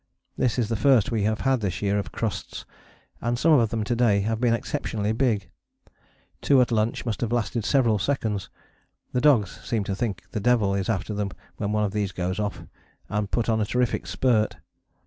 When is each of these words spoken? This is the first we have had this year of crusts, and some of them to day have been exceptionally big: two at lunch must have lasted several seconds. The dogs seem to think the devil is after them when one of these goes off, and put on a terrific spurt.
This 0.35 0.57
is 0.57 0.67
the 0.67 0.75
first 0.75 1.11
we 1.11 1.21
have 1.25 1.41
had 1.41 1.61
this 1.61 1.79
year 1.79 1.99
of 1.99 2.11
crusts, 2.11 2.65
and 3.21 3.37
some 3.37 3.51
of 3.53 3.69
them 3.69 3.83
to 3.83 3.95
day 3.95 4.21
have 4.21 4.41
been 4.41 4.55
exceptionally 4.55 5.11
big: 5.11 5.51
two 6.41 6.59
at 6.59 6.71
lunch 6.71 7.05
must 7.05 7.21
have 7.21 7.31
lasted 7.31 7.63
several 7.63 7.99
seconds. 7.99 8.49
The 9.11 9.21
dogs 9.21 9.59
seem 9.63 9.83
to 9.83 9.95
think 9.95 10.23
the 10.31 10.39
devil 10.39 10.73
is 10.73 10.89
after 10.89 11.13
them 11.13 11.29
when 11.57 11.71
one 11.71 11.83
of 11.83 11.91
these 11.91 12.13
goes 12.13 12.39
off, 12.39 12.63
and 13.09 13.29
put 13.29 13.47
on 13.47 13.61
a 13.61 13.65
terrific 13.65 14.07
spurt. 14.07 14.55